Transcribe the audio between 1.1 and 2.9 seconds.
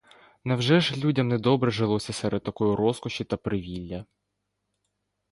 недобре жилося серед такої